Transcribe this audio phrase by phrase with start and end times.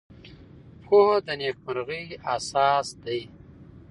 [0.83, 2.05] پوهه د نېکمرغۍ
[2.35, 3.21] اساس دی.